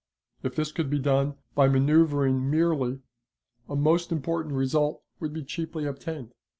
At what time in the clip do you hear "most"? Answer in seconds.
3.75-4.11